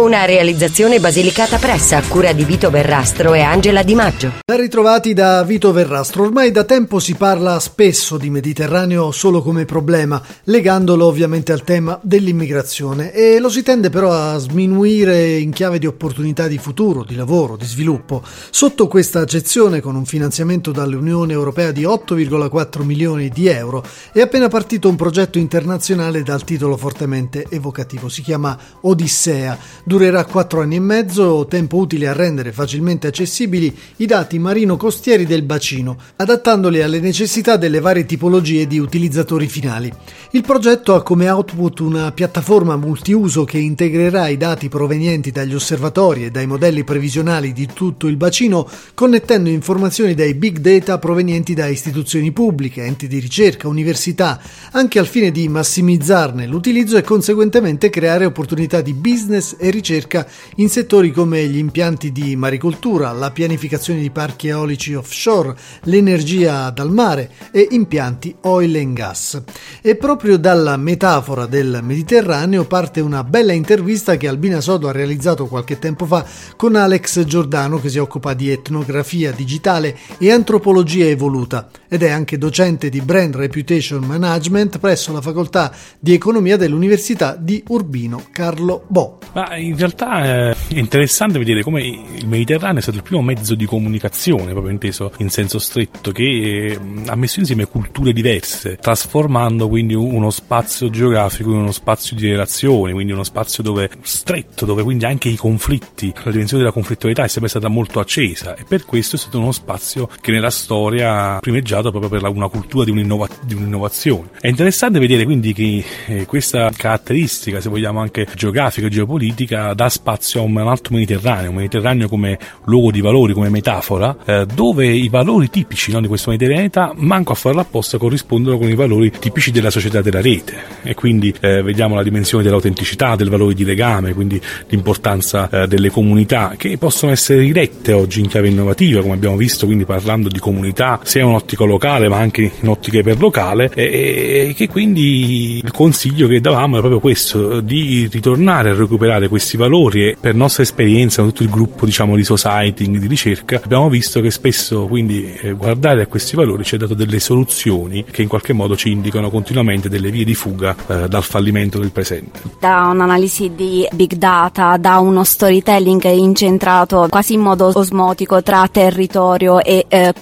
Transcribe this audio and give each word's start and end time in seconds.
Una 0.00 0.24
realizzazione 0.24 0.98
Basilicata 0.98 1.58
Pressa 1.58 1.98
a 1.98 2.02
cura 2.02 2.32
di 2.32 2.42
Vito 2.42 2.70
Verrastro 2.70 3.34
e 3.34 3.42
Angela 3.42 3.82
Di 3.82 3.94
Maggio. 3.94 4.32
Ben 4.46 4.58
ritrovati 4.58 5.12
da 5.12 5.42
Vito 5.42 5.72
Verrastro. 5.72 6.22
Ormai 6.22 6.50
da 6.50 6.64
tempo 6.64 6.98
si 6.98 7.14
parla 7.16 7.60
spesso 7.60 8.16
di 8.16 8.30
Mediterraneo 8.30 9.10
solo 9.10 9.42
come 9.42 9.66
problema, 9.66 10.20
legandolo 10.44 11.04
ovviamente 11.04 11.52
al 11.52 11.64
tema 11.64 12.00
dell'immigrazione 12.02 13.12
e 13.12 13.38
lo 13.40 13.50
si 13.50 13.62
tende 13.62 13.90
però 13.90 14.10
a 14.10 14.38
sminuire 14.38 15.36
in 15.36 15.50
chiave 15.50 15.78
di 15.78 15.86
opportunità 15.86 16.46
di 16.46 16.56
futuro, 16.56 17.04
di 17.04 17.14
lavoro, 17.14 17.58
di 17.58 17.66
sviluppo. 17.66 18.22
Sotto 18.48 18.88
questa 18.88 19.20
accezione, 19.20 19.82
con 19.82 19.96
un 19.96 20.06
finanziamento 20.06 20.70
dall'Unione 20.70 21.34
Europea 21.34 21.72
di 21.72 21.82
8,4 21.82 22.84
milioni 22.84 23.28
di 23.28 23.48
euro, 23.48 23.84
è 24.14 24.22
appena 24.22 24.48
partito 24.48 24.88
un 24.88 24.96
progetto 24.96 25.36
internazionale 25.36 26.22
dal 26.22 26.42
titolo 26.42 26.78
fortemente 26.78 27.44
evocativo. 27.50 28.08
Si 28.08 28.22
chiama 28.22 28.56
Odissea 28.80 29.58
Durerà 29.90 30.24
quattro 30.24 30.60
anni 30.60 30.76
e 30.76 30.80
mezzo, 30.80 31.46
tempo 31.48 31.76
utile 31.78 32.06
a 32.06 32.12
rendere 32.12 32.52
facilmente 32.52 33.08
accessibili 33.08 33.76
i 33.96 34.06
dati 34.06 34.38
marino-costieri 34.38 35.26
del 35.26 35.42
bacino, 35.42 35.98
adattandoli 36.14 36.80
alle 36.80 37.00
necessità 37.00 37.56
delle 37.56 37.80
varie 37.80 38.06
tipologie 38.06 38.68
di 38.68 38.78
utilizzatori 38.78 39.48
finali. 39.48 39.92
Il 40.30 40.42
progetto 40.42 40.94
ha 40.94 41.02
come 41.02 41.28
output 41.28 41.80
una 41.80 42.12
piattaforma 42.12 42.76
multiuso 42.76 43.44
che 43.44 43.58
integrerà 43.58 44.28
i 44.28 44.36
dati 44.36 44.68
provenienti 44.68 45.32
dagli 45.32 45.56
osservatori 45.56 46.24
e 46.24 46.30
dai 46.30 46.46
modelli 46.46 46.84
previsionali 46.84 47.52
di 47.52 47.66
tutto 47.66 48.06
il 48.06 48.16
bacino, 48.16 48.68
connettendo 48.94 49.48
informazioni 49.48 50.14
dai 50.14 50.34
big 50.34 50.58
data 50.58 51.00
provenienti 51.00 51.52
da 51.52 51.66
istituzioni 51.66 52.30
pubbliche, 52.30 52.84
enti 52.84 53.08
di 53.08 53.18
ricerca, 53.18 53.66
università, 53.66 54.40
anche 54.70 55.00
al 55.00 55.08
fine 55.08 55.32
di 55.32 55.48
massimizzarne 55.48 56.46
l'utilizzo 56.46 56.96
e 56.96 57.02
conseguentemente 57.02 57.90
creare 57.90 58.24
opportunità 58.24 58.80
di 58.82 58.94
business 58.94 59.56
e 59.58 59.64
ricerca 59.64 59.78
ricerca 59.80 60.26
in 60.56 60.68
settori 60.68 61.10
come 61.10 61.46
gli 61.46 61.56
impianti 61.56 62.12
di 62.12 62.36
maricoltura, 62.36 63.12
la 63.12 63.30
pianificazione 63.30 64.00
di 64.00 64.10
parchi 64.10 64.48
eolici 64.48 64.94
offshore, 64.94 65.56
l'energia 65.84 66.68
dal 66.70 66.92
mare 66.92 67.30
e 67.50 67.66
impianti 67.70 68.36
oil 68.42 68.76
and 68.76 68.92
gas. 68.92 69.42
E 69.80 69.96
proprio 69.96 70.36
dalla 70.36 70.76
metafora 70.76 71.46
del 71.46 71.80
Mediterraneo 71.82 72.66
parte 72.66 73.00
una 73.00 73.24
bella 73.24 73.52
intervista 73.52 74.16
che 74.16 74.28
Albina 74.28 74.60
Sodo 74.60 74.88
ha 74.88 74.92
realizzato 74.92 75.46
qualche 75.46 75.78
tempo 75.78 76.04
fa 76.04 76.24
con 76.56 76.76
Alex 76.76 77.24
Giordano 77.24 77.80
che 77.80 77.88
si 77.88 77.98
occupa 77.98 78.34
di 78.34 78.50
etnografia 78.50 79.32
digitale 79.32 79.96
e 80.18 80.30
antropologia 80.30 81.06
evoluta 81.06 81.70
ed 81.88 82.02
è 82.02 82.10
anche 82.10 82.36
docente 82.36 82.90
di 82.90 83.00
Brand 83.00 83.34
Reputation 83.34 84.04
Management 84.04 84.78
presso 84.78 85.12
la 85.12 85.22
facoltà 85.22 85.72
di 85.98 86.12
economia 86.12 86.58
dell'Università 86.58 87.34
di 87.34 87.62
Urbino 87.68 88.22
Carlo 88.30 88.84
Bo. 88.86 89.18
Ma 89.32 89.56
in 89.56 89.69
realtà 89.76 90.22
è 90.22 90.56
interessante 90.68 91.38
vedere 91.38 91.62
come 91.62 91.82
il 91.82 92.26
Mediterraneo 92.26 92.78
è 92.78 92.82
stato 92.82 92.98
il 92.98 93.02
primo 93.02 93.22
mezzo 93.22 93.54
di 93.54 93.64
comunicazione, 93.66 94.52
proprio 94.52 94.72
inteso 94.72 95.12
in 95.18 95.30
senso 95.30 95.58
stretto, 95.58 96.12
che 96.12 96.78
ha 97.06 97.16
messo 97.16 97.40
insieme 97.40 97.66
culture 97.66 98.12
diverse, 98.12 98.76
trasformando 98.76 99.68
quindi 99.68 99.94
uno 99.94 100.30
spazio 100.30 100.90
geografico 100.90 101.50
in 101.50 101.58
uno 101.58 101.72
spazio 101.72 102.16
di 102.16 102.28
relazioni, 102.28 102.92
quindi 102.92 103.12
uno 103.12 103.24
spazio 103.24 103.62
dove 103.62 103.90
stretto, 104.02 104.64
dove 104.64 104.82
quindi 104.82 105.04
anche 105.04 105.28
i 105.28 105.36
conflitti, 105.36 106.12
la 106.24 106.30
dimensione 106.30 106.62
della 106.62 106.74
conflittualità 106.74 107.24
è 107.24 107.28
sempre 107.28 107.50
stata 107.50 107.68
molto 107.68 108.00
accesa 108.00 108.54
e 108.54 108.64
per 108.66 108.84
questo 108.84 109.16
è 109.16 109.18
stato 109.18 109.38
uno 109.38 109.52
spazio 109.52 110.08
che 110.20 110.30
nella 110.30 110.50
storia 110.50 111.36
ha 111.36 111.40
primeggiato 111.40 111.90
proprio 111.90 112.10
per 112.10 112.28
una 112.28 112.48
cultura 112.48 112.84
di, 112.84 112.90
un'innova- 112.90 113.28
di 113.42 113.54
un'innovazione. 113.54 114.30
È 114.40 114.48
interessante 114.48 114.98
vedere 114.98 115.24
quindi 115.24 115.52
che 115.52 115.84
eh, 116.06 116.26
questa 116.26 116.70
caratteristica, 116.76 117.60
se 117.60 117.68
vogliamo 117.68 118.00
anche 118.00 118.26
geografica 118.34 118.86
e 118.86 118.90
geopolitica, 118.90 119.49
dà 119.74 119.88
spazio 119.88 120.40
a 120.40 120.44
un 120.44 120.56
altro 120.58 120.94
Mediterraneo, 120.94 121.50
un 121.50 121.56
Mediterraneo 121.56 122.08
come 122.08 122.38
luogo 122.64 122.90
di 122.90 123.00
valori, 123.00 123.32
come 123.32 123.48
metafora, 123.48 124.16
eh, 124.24 124.46
dove 124.52 124.86
i 124.86 125.08
valori 125.08 125.48
tipici 125.50 125.92
no, 125.92 126.00
di 126.00 126.08
questo 126.08 126.30
Mediterraneo, 126.30 126.94
manco 126.96 127.32
a 127.32 127.34
farlo 127.34 127.60
apposta, 127.60 127.98
corrispondono 127.98 128.58
con 128.58 128.68
i 128.68 128.74
valori 128.74 129.10
tipici 129.10 129.50
della 129.50 129.70
società 129.70 130.00
della 130.00 130.20
rete. 130.20 130.54
E 130.82 130.94
quindi 130.94 131.34
eh, 131.40 131.62
vediamo 131.62 131.94
la 131.94 132.02
dimensione 132.02 132.42
dell'autenticità, 132.44 133.16
del 133.16 133.28
valore 133.28 133.54
di 133.54 133.64
legame, 133.64 134.14
quindi 134.14 134.40
l'importanza 134.68 135.48
eh, 135.50 135.66
delle 135.66 135.90
comunità 135.90 136.54
che 136.56 136.76
possono 136.78 137.12
essere 137.12 137.40
rirette 137.40 137.92
oggi 137.92 138.20
in 138.20 138.28
chiave 138.28 138.48
innovativa, 138.48 139.00
come 139.00 139.14
abbiamo 139.14 139.36
visto, 139.36 139.66
quindi 139.66 139.84
parlando 139.84 140.28
di 140.28 140.38
comunità 140.38 141.00
sia 141.02 141.22
in 141.22 141.28
un'ottica 141.28 141.64
locale 141.64 142.08
ma 142.08 142.18
anche 142.18 142.50
in 142.60 142.68
ottica 142.68 142.98
iperlocale, 142.98 143.70
e, 143.74 144.48
e 144.48 144.54
che 144.54 144.68
quindi 144.68 145.60
il 145.62 145.70
consiglio 145.70 146.28
che 146.28 146.40
davamo 146.40 146.76
è 146.76 146.78
proprio 146.78 147.00
questo, 147.00 147.60
di 147.60 148.08
ritornare 148.10 148.70
a 148.70 148.74
recuperare 148.74 149.28
questi 149.28 149.38
valori 149.56 150.08
e 150.08 150.16
per 150.20 150.34
nostra 150.34 150.62
esperienza, 150.62 151.22
tutto 151.22 151.42
il 151.42 151.50
gruppo 151.50 151.84
diciamo 151.84 152.16
di 152.16 152.24
society, 152.24 152.88
di 152.88 153.06
ricerca, 153.06 153.60
abbiamo 153.62 153.88
visto 153.88 154.20
che 154.20 154.30
spesso 154.30 154.86
quindi 154.86 155.32
eh, 155.34 155.52
guardare 155.52 156.02
a 156.02 156.06
questi 156.06 156.36
valori 156.36 156.64
ci 156.64 156.74
ha 156.74 156.78
dato 156.78 156.94
delle 156.94 157.20
soluzioni 157.20 158.04
che 158.04 158.22
in 158.22 158.28
qualche 158.28 158.52
modo 158.52 158.76
ci 158.76 158.90
indicano 158.90 159.30
continuamente 159.30 159.88
delle 159.88 160.10
vie 160.10 160.24
di 160.24 160.34
fuga 160.34 160.74
eh, 160.86 161.08
dal 161.08 161.24
fallimento 161.24 161.78
del 161.78 161.90
presente. 161.90 162.40
Da 162.60 162.88
un'analisi 162.92 163.52
di 163.54 163.86
big 163.92 164.14
data, 164.14 164.76
da 164.76 164.98
uno 164.98 165.24
storytelling 165.24 166.04
incentrato 166.04 167.06
quasi 167.08 167.34
in 167.34 167.40
modo 167.40 167.70
osmotico 167.74 168.42
tra 168.42 168.68
territorio 168.68 169.62
e 169.62 169.86
eh, 169.88 170.14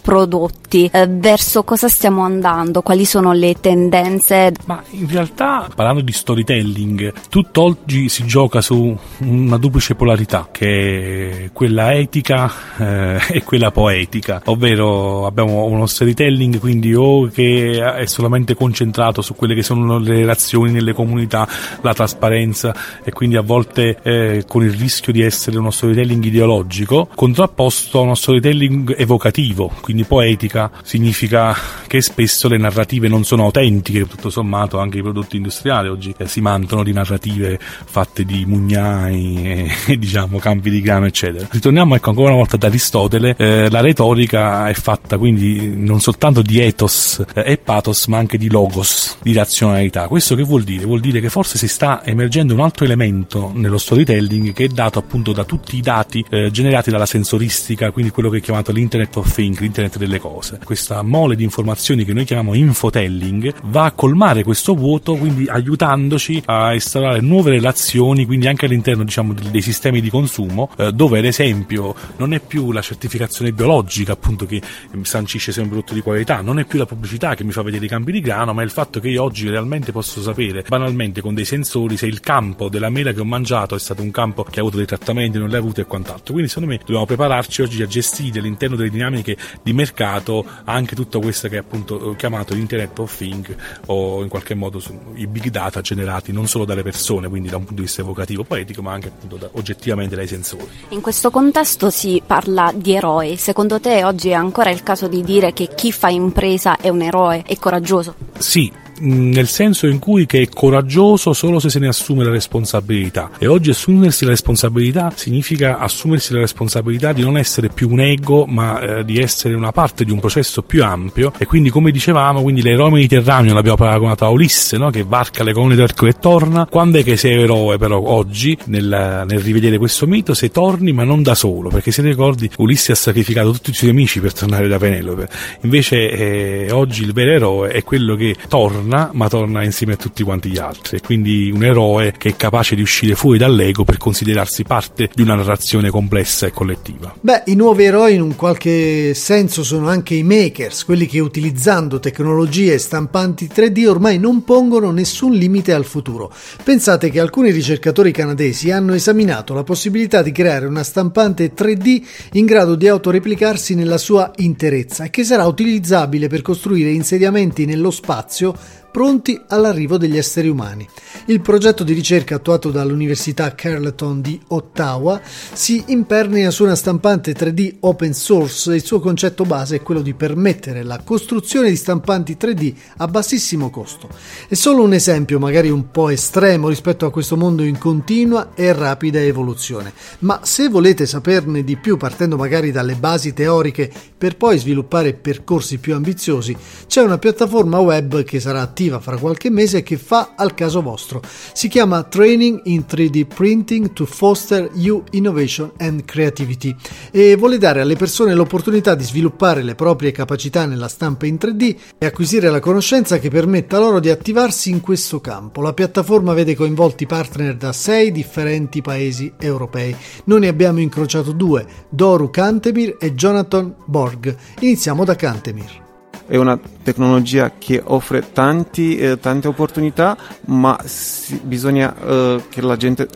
prodotti, 0.69 0.89
eh, 0.93 1.07
verso 1.09 1.65
cosa 1.65 1.89
stiamo 1.89 2.23
andando? 2.23 2.83
Quali 2.83 3.05
sono 3.05 3.33
le 3.33 3.55
tendenze? 3.59 4.53
Ma 4.67 4.83
in 4.91 5.11
realtà 5.11 5.69
parlando 5.75 6.03
di 6.03 6.13
storytelling, 6.13 7.13
tutto 7.31 7.63
oggi 7.63 8.09
si 8.09 8.25
gioca 8.27 8.61
su 8.61 8.97
una 9.21 9.57
duplice 9.57 9.95
polarità 9.95 10.49
che 10.53 11.45
è 11.47 11.51
quella 11.53 11.95
etica 11.95 12.53
eh, 12.77 13.21
e 13.31 13.43
quella 13.43 13.71
poetica, 13.71 14.43
ovvero 14.45 15.27
abbiamo 15.27 15.65
uno 15.65 15.87
storytelling 15.87 16.59
quindi 16.59 16.95
o 16.95 17.27
che 17.29 17.83
è 17.83 18.07
solamente 18.07 18.55
concentrato 18.55 19.23
su 19.23 19.35
quelle 19.35 19.55
che 19.55 19.63
sono 19.63 19.99
le 19.99 20.15
relazioni 20.15 20.71
nelle 20.71 20.93
comunità, 20.93 21.49
la 21.81 21.95
trasparenza 21.95 22.75
e 23.03 23.11
quindi 23.13 23.37
a 23.37 23.43
volte 23.43 23.99
eh, 24.03 24.45
con 24.47 24.63
il 24.63 24.73
rischio 24.73 25.13
di 25.13 25.23
essere 25.23 25.59
uno 25.59 25.71
storytelling 25.71 26.23
ideologico, 26.25 27.09
contrapposto 27.15 27.99
a 27.99 28.03
uno 28.03 28.15
storytelling 28.15 28.95
evocativo, 28.99 29.71
quindi 29.81 30.05
poetica 30.05 30.58
significa 30.85 31.55
che 31.89 32.01
spesso 32.03 32.47
le 32.49 32.59
narrative 32.59 33.09
non 33.09 33.25
sono 33.25 33.45
autentiche, 33.45 34.07
tutto 34.07 34.31
sommato 34.31 34.79
anche 34.79 34.99
i 34.99 35.03
prodotti 35.03 35.37
industriali 35.37 35.89
oggi 35.89 36.15
eh, 36.17 36.29
si 36.29 36.41
mantano 36.41 36.85
di 36.85 36.93
narrative 36.93 37.59
fatte 37.59 38.25
di 38.25 38.45
mugnai 38.47 39.73
e 39.89 39.99
diciamo 39.99 40.39
campi 40.39 40.71
di 40.71 40.81
grano 40.81 41.07
eccetera. 41.07 41.49
Ritorniamo 41.51 41.97
ecco 41.97 42.11
ancora 42.11 42.29
una 42.29 42.37
volta 42.37 42.57
ad 42.57 42.63
Aristotele, 42.63 43.35
eh, 43.37 43.71
la 43.71 43.81
retorica 43.81 44.69
è 44.69 44.75
fatta 44.75 45.19
quindi 45.19 45.75
non 45.75 46.01
soltanto 46.01 46.43
di 46.43 46.61
ethos 46.61 47.25
eh, 47.35 47.53
e 47.53 47.57
pathos 47.57 48.07
ma 48.07 48.19
anche 48.19 48.37
di 48.37 48.51
logos, 48.51 49.17
di 49.23 49.33
razionalità. 49.33 50.07
Questo 50.07 50.35
che 50.35 50.43
vuol 50.43 50.63
dire? 50.63 50.85
Vuol 50.85 51.01
dire 51.01 51.21
che 51.21 51.31
forse 51.31 51.57
si 51.57 51.67
sta 51.67 52.05
emergendo 52.05 52.53
un 52.53 52.61
altro 52.61 52.85
elemento 52.85 53.51
nello 53.55 53.79
storytelling 53.79 54.53
che 54.53 54.65
è 54.65 54.69
dato 54.69 54.99
appunto 54.99 55.33
da 55.33 55.45
tutti 55.45 55.77
i 55.77 55.81
dati 55.81 56.23
eh, 56.29 56.51
generati 56.51 56.91
dalla 56.91 57.07
sensoristica, 57.07 57.91
quindi 57.91 58.13
quello 58.13 58.29
che 58.29 58.39
è 58.39 58.41
chiamato 58.43 58.73
l'internet 58.73 59.17
of 59.17 59.33
things, 59.33 59.59
l'internet 59.59 59.97
delle 59.97 60.19
cose. 60.19 60.61
Questa 60.63 61.01
mole 61.01 61.35
di 61.35 61.45
informazioni 61.45 61.77
che 61.79 62.13
noi 62.13 62.25
chiamiamo 62.25 62.55
infotelling 62.55 63.55
va 63.65 63.85
a 63.85 63.93
colmare 63.93 64.43
questo 64.43 64.75
vuoto, 64.75 65.15
quindi 65.15 65.47
aiutandoci 65.47 66.43
a 66.47 66.75
instaurare 66.75 67.21
nuove 67.21 67.53
relazioni, 67.53 68.27
quindi 68.27 68.47
anche 68.49 68.67
all'interno 68.67 69.05
diciamo 69.05 69.33
dei 69.33 69.63
sistemi 69.63 70.01
di 70.01 70.11
consumo, 70.11 70.71
eh, 70.77 70.93
dove 70.93 71.19
ad 71.19 71.25
esempio 71.25 71.95
non 72.17 72.35
è 72.35 72.41
più 72.41 72.73
la 72.73 72.83
certificazione 72.83 73.53
biologica 73.53 74.13
appunto 74.13 74.45
che 74.45 74.61
sancisce 75.03 75.53
se 75.53 75.61
è 75.61 75.63
un 75.63 75.69
prodotto 75.71 75.95
di 75.95 76.01
qualità, 76.01 76.41
non 76.41 76.59
è 76.59 76.65
più 76.65 76.79
la 76.79 76.87
pubblicità 76.87 77.35
che 77.35 77.45
mi 77.45 77.53
fa 77.53 77.63
vedere 77.63 77.85
i 77.85 77.89
campi 77.89 78.13
di 78.13 78.21
grano, 78.21 78.53
ma 78.53 78.63
è 78.63 78.65
il 78.65 78.71
fatto 78.71 79.01
che 79.01 79.09
io 79.09 79.23
oggi 79.23 79.49
realmente 79.49 79.93
posso 79.93 80.21
sapere 80.21 80.65
banalmente 80.69 81.21
con 81.21 81.35
dei 81.35 81.45
sensori 81.45 81.97
se 81.97 82.07
il 82.07 82.21
campo 82.21 82.69
della 82.69 82.91
mela 82.91 83.13
che 83.13 83.21
ho 83.21 83.25
mangiato 83.25 83.75
è 83.75 83.79
stato 83.79 84.03
un 84.03 84.11
campo 84.11 84.43
che 84.43 84.59
ha 84.59 84.63
avuto 84.63 84.77
dei 84.77 84.87
trattamenti, 84.87 85.39
non 85.39 85.49
li 85.49 85.55
ha 85.55 85.59
avuti 85.59 85.81
e 85.81 85.85
quant'altro. 85.85 86.33
Quindi 86.33 86.49
secondo 86.49 86.71
me 86.71 86.79
dobbiamo 86.79 87.07
prepararci 87.07 87.63
oggi 87.63 87.83
a 87.83 87.87
gestire 87.87 88.41
all'interno 88.41 88.77
delle 88.77 88.91
dinamiche 88.91 89.37
di 89.63 89.73
mercato 89.73 90.45
anche 90.65 90.95
tutta 90.95 91.19
questa 91.19 91.49
che 91.49 91.59
appunto 91.69 92.15
chiamato 92.17 92.55
Internet 92.55 92.99
of 92.99 93.15
Things 93.15 93.55
o 93.87 94.23
in 94.23 94.29
qualche 94.29 94.55
modo 94.55 94.83
i 95.15 95.27
big 95.27 95.51
data 95.51 95.83
generati 95.83 96.33
non 96.33 96.49
solo 96.49 96.65
dalle 96.65 96.83
persone, 96.83 97.29
quindi 97.29 97.51
da 97.51 97.57
un 97.57 97.65
punto 97.65 97.81
di 97.81 97.87
vista 97.87 98.01
evocativo, 98.01 98.43
poetico, 98.43 98.81
ma 98.81 98.93
anche 98.93 99.09
appunto 99.09 99.37
da, 99.37 99.49
oggettivamente 99.53 100.17
dai 100.17 100.27
sensori. 100.27 100.69
In 100.89 101.03
questo 101.03 101.31
contesto 101.31 101.91
si 101.91 102.23
parla 102.25 102.73
di 102.75 102.95
eroi. 102.95 103.37
Secondo 103.37 103.79
te 103.79 104.03
oggi 104.05 104.31
è 104.31 104.35
ancora 104.35 104.71
il 104.71 104.83
caso 104.83 105.07
di 105.07 105.23
dire 105.23 105.53
che 105.53 105.69
chi 105.75 105.93
fa 105.93 106.09
impresa 106.09 106.79
è 106.79 106.89
un 106.89 107.03
eroe, 107.03 107.43
è 107.47 107.57
coraggioso? 107.59 108.15
Sì, 108.39 108.73
nel 109.01 109.49
senso 109.49 109.87
in 109.87 109.99
cui 109.99 110.27
che 110.27 110.43
è 110.43 110.49
coraggioso 110.49 111.33
solo 111.33 111.59
se 111.59 111.71
se 111.71 111.79
ne 111.79 111.89
assume 111.89 112.25
la 112.25 112.31
responsabilità. 112.31 113.31
E 113.39 113.47
oggi 113.47 113.71
assumersi 113.71 114.25
la 114.25 114.31
responsabilità 114.31 115.13
significa 115.15 115.79
assumersi 115.79 116.33
la 116.33 116.41
responsabilità 116.41 117.13
di 117.13 117.23
non 117.23 117.37
essere 117.37 117.69
più 117.69 117.89
un 117.91 118.01
ego 118.01 118.47
ma 118.47 118.81
eh, 118.81 119.05
di 119.05 119.19
essere 119.19 119.55
una 119.55 119.73
parte 119.73 120.05
di 120.05 120.11
un 120.11 120.21
processo 120.21 120.63
più 120.63 120.85
ampio. 120.85 121.33
E 121.39 121.47
quindi 121.47 121.71
come 121.71 121.91
dicevamo 121.91 122.43
quindi 122.43 122.63
l'eroe 122.63 122.91
mediterraneo 122.91 123.55
l'abbiamo 123.55 123.77
paragonato 123.77 124.25
a 124.25 124.29
Ulisse 124.29 124.77
no? 124.77 124.91
che 124.91 125.05
varca 125.05 125.45
le 125.45 125.53
colonne 125.53 125.77
d'arco 125.77 126.07
e 126.07 126.15
torna. 126.15 126.67
Quando 126.67 126.99
è 126.99 127.05
che 127.05 127.17
sei 127.17 127.41
eroe 127.43 127.79
però 127.79 128.01
oggi 128.01 128.57
nel, 128.67 129.25
nel 129.27 129.41
rivedere 129.41 129.79
questo 129.79 130.07
mito 130.07 130.35
se 130.35 130.51
torni 130.51 130.93
ma 130.93 131.05
non 131.05 131.23
da 131.23 131.35
solo. 131.35 131.69
Perché 131.69 131.91
se 131.91 132.03
ricordi 132.03 132.51
Ulisse 132.59 132.93
ha 132.93 132.97
sacrificato 132.97 133.53
tutti 133.53 133.71
i 133.71 133.75
suoi 133.75 133.91
amici 133.91 134.21
per 134.21 134.33
tornare 134.33 134.69
da 134.69 134.79
Penelope. 134.79 135.29
Invece 135.63 136.11
eh, 136.11 136.73
oggi 136.73 137.03
il 137.03 137.13
vero 137.13 137.33
eroe 137.33 137.69
è 137.71 137.85
quello 137.85 138.17
che 138.17 138.35
torna 138.49 138.88
torna, 138.89 139.11
ma 139.13 139.29
torna 139.29 139.63
insieme 139.63 139.93
a 139.93 139.97
tutti 139.97 140.23
quanti 140.23 140.49
gli 140.49 140.59
altri. 140.59 141.01
Quindi 141.01 141.51
un 141.53 141.63
eroe 141.63 142.15
che 142.17 142.31
è 142.31 142.37
capace 142.37 142.75
di 142.75 142.83
uscire 142.83 143.15
fuori 143.15 143.39
dall'ego 143.39 143.85
per 143.85 143.99
considerarsi 143.99 144.65
parte 144.65 145.11
di 145.15 145.23
una 145.23 145.35
narrazione 145.35 145.91
complessa 145.91 146.47
e 146.47 146.51
collettiva. 146.51 147.15
Beh, 147.21 147.43
i 147.47 147.55
nuovi 147.55 147.85
eroi 147.85 148.15
in 148.15 148.23
un 148.23 148.35
qualche 148.35 149.13
senso 149.15 149.63
sono 149.63 149.89
anche 149.89 150.15
i 150.15 150.23
makers, 150.23 150.85
quelli 150.85 151.07
che 151.07 151.21
utilizzando 151.21 152.01
tecnologie 152.01 152.75
e 152.75 152.79
stampanti 152.79 153.51
3D 153.53 153.87
ormai 153.87 154.19
non 154.19 154.45
pongono 154.45 154.91
nessun 154.91 155.35
limite 155.35 155.73
al 155.73 155.85
futuro. 155.85 156.33
Pensate 156.65 157.11
che 157.11 157.21
alcuni 157.21 157.51
ricercatori 157.51 158.11
canadesi 158.13 158.71
hanno 158.71 158.95
esaminato 158.95 159.53
la 159.55 159.65
possibilità 159.65 160.23
di 160.23 160.33
creare 160.33 160.67
una 160.67 160.83
stampante 160.83 161.53
3D 161.55 162.03
in 162.33 162.47
grado 162.47 162.75
di 162.75 162.89
autoreplicarsi 162.89 163.75
nella 163.75 163.99
sua 163.99 164.31
interezza 164.37 165.05
e 165.05 165.11
che 165.11 165.25
sarà 165.25 165.47
utilizzabile 165.47 166.29
per 166.29 166.43
costruire 166.43 166.91
insediamenti 166.91 167.65
nello 167.67 167.91
spazio 167.91 168.55
pronti 168.91 169.41
all'arrivo 169.49 169.97
degli 169.97 170.17
esseri 170.17 170.49
umani. 170.49 170.89
Il 171.27 171.41
progetto 171.41 171.85
di 171.85 171.93
ricerca 171.93 172.37
attuato 172.37 172.71
dall'Università 172.71 173.55
Carleton 173.55 174.21
di 174.21 174.41
Ottawa 174.49 175.21
si 175.25 175.85
impernia 175.89 176.51
su 176.51 176.65
una 176.65 176.75
stampante 176.75 177.33
3D 177.33 177.77
open 177.81 178.15
source 178.15 178.73
e 178.73 178.77
il 178.77 178.85
suo 178.85 178.99
concetto 179.01 179.45
base 179.45 179.77
è 179.77 179.83
quello 179.83 180.01
di 180.01 180.15
permettere 180.15 180.83
la 180.83 181.01
costruzione 181.05 181.69
di 181.69 181.77
stampanti 181.77 182.37
3D 182.41 182.75
a 182.99 183.09
bassissimo 183.09 183.71
costo. 183.71 184.09
È 184.49 184.55
solo 184.55 184.83
un 184.83 184.95
esempio 184.95 185.39
magari 185.39 185.69
un 185.69 185.91
po' 185.91 186.09
estremo 186.09 186.69
rispetto 186.69 187.05
a 187.05 187.11
questo 187.11 187.37
mondo 187.37 187.63
in 187.63 187.79
continua 187.79 188.53
e 188.55 188.73
rapida 188.73 189.21
evoluzione, 189.21 189.93
ma 190.21 190.41
se 190.45 190.69
volete 190.69 191.05
saperne 191.05 191.63
di 191.63 191.77
più 191.77 191.97
partendo 191.97 192.37
magari 192.37 192.73
dalle 192.73 192.95
basi 192.95 193.35
teoriche 193.35 193.93
per 194.17 194.37
poi 194.37 194.59
sviluppare 194.59 195.13
percorsi 195.15 195.79
più 195.79 195.95
ambiziosi, 195.95 196.57
c'è 196.87 197.03
una 197.03 197.19
piattaforma 197.19 197.79
web 197.79 198.25
che 198.25 198.41
sarà 198.41 198.67
attiva 198.79 199.01
fra 199.01 199.19
qualche 199.19 199.51
mese 199.51 199.83
che 199.83 199.97
fa 199.97 200.35
al 200.37 200.55
caso 200.55 200.81
vostro. 200.83 201.21
Si 201.53 201.67
chiama 201.67 202.05
Training 202.05 202.61
in 202.67 202.85
3D 202.89 203.27
Printing 203.27 203.93
to 203.93 204.07
Foster 204.07 204.71
You 204.75 205.03
Innovation 205.11 205.73
and 205.79 206.05
Creativity 206.05 206.77
e 207.11 207.35
vuole 207.35 207.59
dare 207.59 207.81
alle 207.81 207.97
persone 207.97 208.35
l'opportunità 208.35 208.95
di 208.95 209.03
sviluppare 209.03 209.65
le 209.65 209.75
proprie 209.75 210.13
capacità 210.13 210.65
nella 210.65 210.87
stampa 210.87 211.27
in 211.27 211.39
3D 211.41 211.77
e 211.99 212.07
acquisire 212.07 212.51
la 212.51 212.61
conoscenza 212.61 213.19
che 213.19 213.31
permetta 213.31 213.81
loro 213.81 213.99
di 213.99 214.11
attivarsi 214.11 214.71
in 214.71 214.81
questo 214.81 215.21
campo. 215.21 215.61
La 215.61 215.75
piattaforma 215.75 216.33
vede 216.33 216.55
coinvolti 216.55 217.07
partner 217.07 217.57
da 217.57 217.73
sei 217.73 218.13
differenti 218.13 218.81
paesi 218.81 219.33
europei. 219.41 219.95
Noi 220.25 220.41
ne 220.41 220.49
abbiamo 220.49 220.79
incrociato 220.79 221.33
due, 221.33 221.67
Doru 221.89 222.31
Kantemir 222.31 222.97
e 223.01 223.13
Jonathan 223.15 223.75
Borg. 223.87 224.37
Iniziamo 224.61 225.05
da 225.05 225.17
Kantemir 225.17 225.87
è 226.29 226.37
una 226.37 226.59
tecnologia 226.83 227.53
che 227.59 227.83
offre 227.83 228.33
tanti, 228.33 228.99
eh, 228.99 229.19
tante 229.19 229.49
opportunità, 229.49 230.17
ma 230.47 230.79
si, 230.85 231.41
bisogna 231.43 231.95
eh, 231.99 232.45
che 232.51 232.61
la 232.61 232.77
gente 232.77 233.09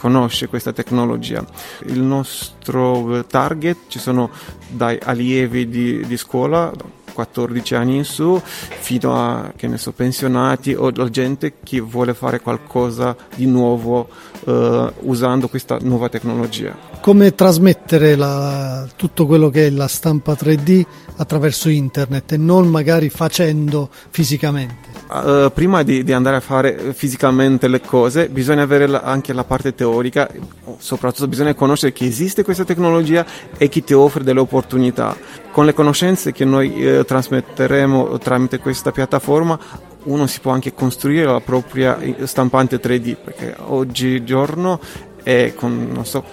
conosce 0.00 0.48
questa 0.48 0.72
tecnologia. 0.72 1.44
Il 1.88 2.00
nostro 2.00 3.22
target 3.26 3.76
ci 3.88 3.98
sono 3.98 4.30
dai 4.70 4.98
allievi 4.98 5.68
di, 5.68 6.06
di 6.06 6.16
scuola 6.16 6.72
14 7.12 7.74
anni 7.74 7.96
in 7.96 8.04
su 8.04 8.40
fino 8.42 9.14
a 9.14 9.52
che 9.54 9.66
ne 9.66 9.76
so, 9.76 9.92
pensionati 9.92 10.72
o 10.72 10.90
la 10.94 11.10
gente 11.10 11.54
che 11.62 11.80
vuole 11.80 12.14
fare 12.14 12.40
qualcosa 12.40 13.14
di 13.34 13.44
nuovo 13.44 14.08
uh, 14.44 14.90
usando 15.00 15.48
questa 15.48 15.76
nuova 15.82 16.08
tecnologia. 16.08 16.74
Come 17.02 17.34
trasmettere 17.34 18.16
la, 18.16 18.88
tutto 18.96 19.26
quello 19.26 19.50
che 19.50 19.66
è 19.66 19.70
la 19.70 19.86
stampa 19.86 20.32
3D 20.32 20.82
attraverso 21.16 21.68
internet 21.68 22.32
e 22.32 22.36
non 22.38 22.68
magari 22.68 23.10
facendo 23.10 23.90
fisicamente? 24.08 24.89
Uh, 25.12 25.50
prima 25.52 25.82
di, 25.82 26.04
di, 26.04 26.12
andare 26.12 26.36
a 26.36 26.40
fare 26.40 26.92
fisicamente 26.92 27.66
le 27.66 27.80
cose 27.80 28.28
bisogna 28.28 28.62
avere 28.62 28.86
la, 28.86 29.00
anche 29.00 29.32
la 29.32 29.42
parte 29.42 29.74
teorica, 29.74 30.30
soprattutto 30.78 31.26
bisogna 31.26 31.52
conoscere 31.52 31.92
che 31.92 32.04
esiste 32.04 32.44
questa 32.44 32.64
tecnologia 32.64 33.26
e 33.58 33.68
chi 33.68 33.82
ti 33.82 33.92
offre 33.92 34.22
delle 34.22 34.38
opportunità. 34.38 35.16
Con 35.50 35.64
le 35.64 35.74
conoscenze 35.74 36.30
che 36.30 36.44
noi 36.44 36.74
eh, 36.80 37.04
trasmetteremo 37.04 38.18
tramite 38.18 38.60
questa 38.60 38.92
piattaforma 38.92 39.58
uno 40.04 40.26
si 40.26 40.40
può 40.40 40.52
anche 40.52 40.72
costruire 40.72 41.26
la 41.26 41.40
propria 41.40 41.98
eh, 41.98 42.26
stampante 42.26 42.80
3D 42.80 43.16
perché 43.22 43.56
oggigiorno 43.58 44.80
è 45.22 45.52
con 45.54 45.90
non 45.92 46.06
so 46.06 46.24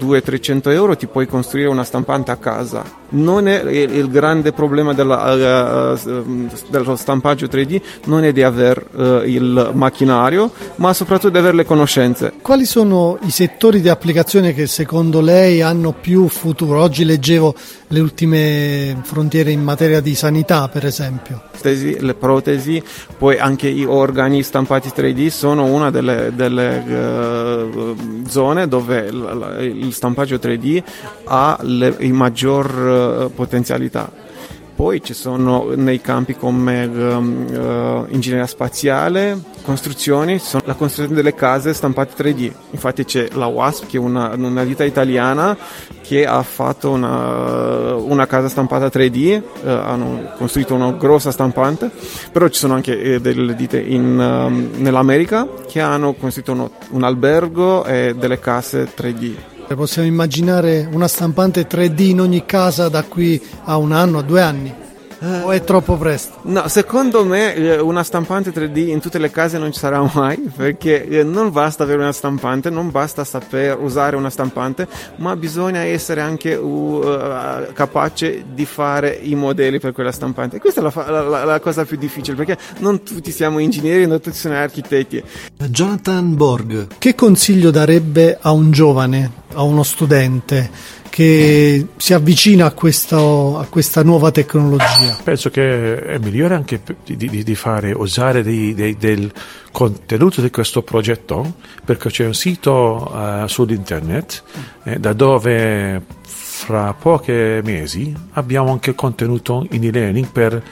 200-300 0.00 0.70
euro 0.72 0.96
ti 0.96 1.06
puoi 1.06 1.26
costruire 1.26 1.68
una 1.68 1.84
stampante 1.84 2.30
a 2.30 2.36
casa. 2.36 3.00
Non 3.10 3.46
è 3.46 3.60
il, 3.62 4.08
grande 4.08 4.52
problema 4.52 4.94
della, 4.94 5.92
uh, 5.92 6.48
dello 6.70 6.96
stampaggio 6.96 7.46
3D, 7.46 7.80
non 8.06 8.24
è 8.24 8.32
di 8.32 8.42
avere 8.42 8.86
uh, 8.92 9.02
il 9.24 9.70
macchinario, 9.74 10.50
ma 10.76 10.94
soprattutto 10.94 11.28
di 11.28 11.38
avere 11.38 11.56
le 11.56 11.64
conoscenze. 11.66 12.32
Quali 12.40 12.64
sono 12.64 13.18
i 13.22 13.30
settori 13.30 13.82
di 13.82 13.90
applicazione 13.90 14.54
che 14.54 14.66
secondo 14.66 15.20
lei 15.20 15.60
hanno 15.60 15.92
più 15.92 16.26
futuro? 16.28 16.80
Oggi 16.80 17.04
leggevo 17.04 17.54
le 17.88 18.00
ultime 18.00 18.98
frontiere 19.02 19.50
in 19.50 19.62
materia 19.62 20.00
di 20.00 20.14
sanità, 20.14 20.68
per 20.68 20.86
esempio. 20.86 21.42
Le 21.62 22.14
protesi, 22.14 22.82
poi 23.18 23.38
anche 23.38 23.70
gli 23.70 23.84
organi 23.84 24.42
stampati 24.42 24.88
3D 24.88 25.28
sono 25.28 25.66
una 25.66 25.90
delle, 25.90 26.32
delle 26.34 26.78
uh, 26.78 28.24
zone 28.26 28.66
dove 28.66 29.10
il 29.72 29.92
stampaggio 29.92 30.36
3D 30.36 30.82
ha 31.24 31.58
le 31.62 31.96
maggior 32.12 33.28
uh, 33.30 33.34
potenzialità. 33.34 34.22
Poi 34.74 35.02
ci 35.02 35.12
sono 35.12 35.74
nei 35.76 36.00
campi 36.00 36.34
come 36.34 36.84
uh, 36.86 38.06
ingegneria 38.08 38.46
spaziale, 38.46 39.38
costruzioni, 39.62 40.40
la 40.64 40.74
costruzione 40.74 41.14
delle 41.14 41.34
case 41.34 41.74
stampate 41.74 42.20
3D. 42.20 42.50
Infatti 42.70 43.04
c'è 43.04 43.28
la 43.34 43.46
WASP, 43.46 43.86
che 43.86 43.98
è 43.98 44.00
una, 44.00 44.64
ditta 44.64 44.82
italiana 44.82 45.56
che 46.00 46.26
ha 46.26 46.42
fatto 46.42 46.90
una, 46.90 47.94
una 47.94 48.26
casa 48.26 48.48
stampata 48.48 48.86
3D, 48.86 49.42
uh, 49.62 49.68
hanno 49.68 50.32
costruito 50.36 50.74
una 50.74 50.90
grossa 50.92 51.30
stampante, 51.30 51.90
però 52.32 52.48
ci 52.48 52.58
sono 52.58 52.74
anche 52.74 53.00
eh, 53.00 53.20
delle 53.20 53.54
ditte 53.54 53.78
in, 53.78 54.18
um, 54.18 54.70
nell'America 54.76 55.46
che 55.68 55.80
hanno 55.80 56.14
costruito 56.14 56.52
uno, 56.52 56.70
un 56.90 57.04
albergo 57.04 57.84
e 57.84 58.14
delle 58.18 58.40
case 58.40 58.88
3D. 58.96 59.51
Possiamo 59.68 60.06
immaginare 60.06 60.86
una 60.92 61.08
stampante 61.08 61.66
3D 61.66 62.00
in 62.02 62.20
ogni 62.20 62.44
casa 62.44 62.88
da 62.88 63.02
qui 63.04 63.40
a 63.64 63.78
un 63.78 63.92
anno, 63.92 64.18
a 64.18 64.22
due 64.22 64.40
anni? 64.42 64.74
O 65.22 65.52
è 65.52 65.62
troppo 65.62 65.96
presto? 65.96 66.38
No, 66.42 66.66
secondo 66.66 67.24
me 67.24 67.54
eh, 67.54 67.78
una 67.78 68.02
stampante 68.02 68.50
3D 68.50 68.88
in 68.88 68.98
tutte 68.98 69.18
le 69.18 69.30
case 69.30 69.56
non 69.56 69.72
ci 69.72 69.78
sarà 69.78 70.04
mai 70.14 70.36
perché 70.54 71.06
eh, 71.06 71.22
non 71.22 71.52
basta 71.52 71.84
avere 71.84 72.00
una 72.00 72.12
stampante, 72.12 72.70
non 72.70 72.90
basta 72.90 73.22
saper 73.22 73.78
usare 73.78 74.16
una 74.16 74.30
stampante, 74.30 74.88
ma 75.16 75.36
bisogna 75.36 75.80
essere 75.80 76.22
anche 76.22 76.54
uh, 76.54 77.72
capace 77.72 78.44
di 78.52 78.64
fare 78.64 79.10
i 79.22 79.36
modelli 79.36 79.78
per 79.78 79.92
quella 79.92 80.10
stampante. 80.10 80.56
E 80.56 80.58
questa 80.58 80.80
è 80.80 80.82
la, 80.82 81.20
la, 81.20 81.44
la, 81.44 81.60
cosa 81.60 81.84
più 81.84 81.96
difficile 81.96 82.36
perché 82.36 82.58
non 82.78 83.04
tutti 83.04 83.30
siamo 83.30 83.60
ingegneri, 83.60 84.06
non 84.06 84.20
tutti 84.20 84.36
siamo 84.36 84.56
architetti. 84.56 85.22
Jonathan 85.68 86.34
Borg, 86.34 86.88
che 86.98 87.14
consiglio 87.14 87.70
darebbe 87.70 88.38
a 88.40 88.50
un 88.50 88.72
giovane, 88.72 89.30
a 89.54 89.62
uno 89.62 89.84
studente? 89.84 91.00
Che 91.12 91.88
si 91.98 92.14
avvicina 92.14 92.64
a, 92.64 92.70
questo, 92.70 93.58
a, 93.58 93.66
questa 93.66 94.02
nuova 94.02 94.30
tecnologia? 94.30 95.18
Penso 95.22 95.50
che 95.50 96.02
è 96.02 96.16
migliore 96.16 96.54
anche 96.54 96.80
di, 97.04 97.16
di, 97.16 97.44
di 97.44 97.54
fare, 97.54 97.92
usare 97.92 98.42
dei, 98.42 98.96
del 98.96 99.30
contenuto 99.70 100.40
di 100.40 100.48
questo 100.48 100.80
progetto 100.80 101.56
perché 101.84 102.08
c'è 102.08 102.24
un 102.24 102.32
sito 102.32 103.12
uh, 103.12 103.46
su 103.46 103.66
internet 103.68 104.42
eh, 104.84 104.98
da 104.98 105.12
dove 105.12 106.02
fra 106.22 106.94
pochi 106.94 107.60
mesi 107.62 108.14
abbiamo 108.32 108.70
anche 108.70 108.94
contenuto 108.94 109.66
in 109.72 109.84
e-learning 109.84 110.28
per 110.28 110.62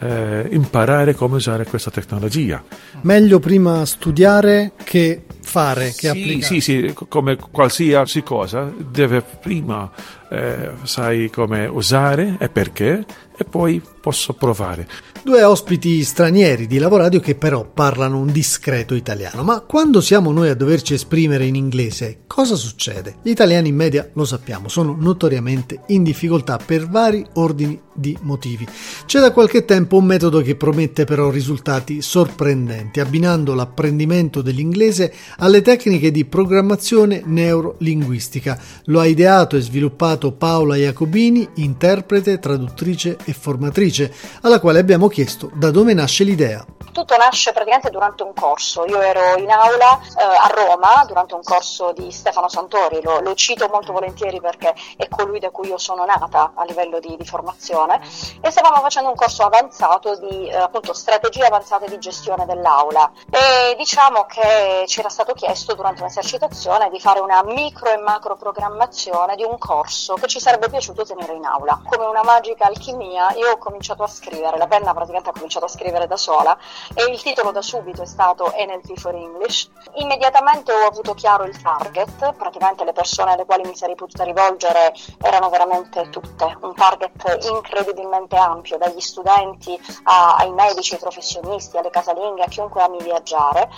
eh, 0.00 0.48
imparare 0.50 1.14
come 1.14 1.36
usare 1.36 1.64
questa 1.64 1.90
tecnologia. 1.90 2.62
Meglio 3.02 3.38
prima 3.38 3.84
studiare 3.84 4.72
che 4.84 5.22
fare, 5.40 5.86
che 5.86 5.92
sì, 5.92 6.08
applicare. 6.08 6.42
Sì, 6.42 6.60
sì, 6.60 6.94
come 7.08 7.36
qualsiasi 7.36 8.22
cosa, 8.22 8.70
deve 8.76 9.22
prima 9.22 9.90
eh, 10.30 10.70
sai 10.82 11.30
come 11.30 11.66
usare 11.66 12.36
e 12.38 12.48
perché 12.48 13.04
e 13.38 13.44
poi 13.44 13.82
posso 14.00 14.32
provare. 14.32 14.88
Due 15.22 15.42
ospiti 15.42 16.02
stranieri 16.04 16.66
di 16.66 16.78
Lavoradio 16.78 17.20
che 17.20 17.34
però 17.34 17.64
parlano 17.64 18.18
un 18.18 18.30
discreto 18.30 18.94
italiano, 18.94 19.42
ma 19.42 19.60
quando 19.60 20.00
siamo 20.00 20.32
noi 20.32 20.48
a 20.48 20.54
doverci 20.54 20.94
esprimere 20.94 21.44
in 21.44 21.56
inglese, 21.56 22.20
cosa 22.26 22.54
succede? 22.54 23.16
Gli 23.22 23.30
italiani 23.30 23.68
in 23.68 23.74
media, 23.74 24.08
lo 24.12 24.24
sappiamo, 24.24 24.68
sono 24.68 24.96
notoriamente 24.98 25.80
in 25.88 26.02
difficoltà 26.02 26.58
per 26.64 26.88
vari 26.88 27.26
ordini 27.34 27.78
di 27.92 28.16
motivi. 28.22 28.66
C'è 29.04 29.20
da 29.20 29.32
qualche 29.32 29.64
tempo 29.64 29.96
un 29.96 30.04
metodo 30.04 30.40
che 30.42 30.54
promette 30.54 31.04
però 31.04 31.28
risultati 31.28 32.00
sorprendenti, 32.02 33.00
abbinando 33.00 33.54
l'apprendimento 33.54 34.42
dell'inglese 34.42 35.12
alle 35.38 35.60
tecniche 35.60 36.10
di 36.12 36.24
programmazione 36.24 37.22
neurolinguistica. 37.24 38.58
Lo 38.84 39.00
ha 39.00 39.06
ideato 39.06 39.56
e 39.56 39.60
sviluppato 39.60 40.15
Paola 40.18 40.76
Jacobini, 40.76 41.48
interprete, 41.56 42.38
traduttrice 42.38 43.16
e 43.24 43.32
formatrice, 43.32 44.12
alla 44.42 44.60
quale 44.60 44.78
abbiamo 44.78 45.08
chiesto 45.08 45.50
da 45.54 45.70
dove 45.70 45.94
nasce 45.94 46.24
l'idea. 46.24 46.75
Tutto 46.96 47.18
nasce 47.18 47.52
praticamente 47.52 47.90
durante 47.90 48.22
un 48.22 48.32
corso. 48.32 48.86
Io 48.86 48.98
ero 49.02 49.36
in 49.36 49.50
aula 49.50 50.00
eh, 50.00 50.22
a 50.24 50.46
Roma 50.46 51.04
durante 51.06 51.34
un 51.34 51.42
corso 51.42 51.92
di 51.92 52.10
Stefano 52.10 52.48
Santori, 52.48 53.02
lo, 53.02 53.20
lo, 53.20 53.34
cito 53.34 53.68
molto 53.68 53.92
volentieri 53.92 54.40
perché 54.40 54.74
è 54.96 55.06
colui 55.06 55.38
da 55.38 55.50
cui 55.50 55.68
io 55.68 55.76
sono 55.76 56.06
nata 56.06 56.52
a 56.54 56.64
livello 56.64 56.98
di, 56.98 57.14
di 57.18 57.24
formazione 57.26 58.00
e 58.40 58.50
stavamo 58.50 58.80
facendo 58.80 59.10
un 59.10 59.14
corso 59.14 59.42
avanzato 59.42 60.16
di 60.16 60.48
eh, 60.48 60.56
appunto 60.56 60.94
strategie 60.94 61.44
avanzate 61.44 61.86
di 61.86 61.98
gestione 61.98 62.46
dell'aula 62.46 63.12
e 63.28 63.74
diciamo 63.76 64.24
che 64.24 64.84
ci 64.86 65.00
era 65.00 65.10
stato 65.10 65.34
chiesto 65.34 65.74
durante 65.74 66.00
un'esercitazione 66.00 66.88
di 66.88 66.98
fare 66.98 67.20
una 67.20 67.42
micro 67.44 67.92
e 67.92 67.98
macro 67.98 68.36
programmazione 68.36 69.36
di 69.36 69.44
un 69.44 69.58
corso 69.58 70.14
che 70.14 70.28
ci 70.28 70.40
sarebbe 70.40 70.70
piaciuto 70.70 71.04
tenere 71.04 71.34
in 71.34 71.44
aula. 71.44 71.78
Come 71.84 72.06
una 72.06 72.22
magica 72.24 72.64
alchimia 72.64 73.32
io 73.32 73.50
ho 73.50 73.58
cominciato 73.58 74.02
a 74.02 74.08
scrivere, 74.08 74.56
la 74.56 74.66
penna 74.66 74.94
praticamente 74.94 75.28
ha 75.28 75.34
cominciato 75.34 75.66
a 75.66 75.68
scrivere 75.68 76.06
da 76.06 76.16
sola 76.16 76.56
e 76.94 77.04
il 77.10 77.20
titolo 77.20 77.50
da 77.50 77.62
subito 77.62 78.02
è 78.02 78.06
stato 78.06 78.52
NLP 78.56 78.98
for 78.98 79.14
English. 79.14 79.68
Immediatamente 79.94 80.72
ho 80.72 80.86
avuto 80.86 81.14
chiaro 81.14 81.44
il 81.44 81.60
target, 81.60 82.32
praticamente 82.34 82.84
le 82.84 82.92
persone 82.92 83.32
alle 83.32 83.44
quali 83.44 83.66
mi 83.66 83.76
sarei 83.76 83.94
potuta 83.94 84.24
rivolgere 84.24 84.94
erano 85.22 85.48
veramente 85.48 86.08
tutte, 86.10 86.56
un 86.60 86.74
target 86.74 87.46
incredibilmente 87.50 88.36
ampio, 88.36 88.78
dagli 88.78 89.00
studenti 89.00 89.78
a, 90.04 90.36
ai 90.36 90.52
medici, 90.52 90.94
ai 90.94 91.00
professionisti, 91.00 91.76
alle 91.76 91.90
casalinghe, 91.90 92.42
a 92.42 92.48
chiunque 92.48 92.82
ami 92.82 93.02
viaggiare. 93.02 93.68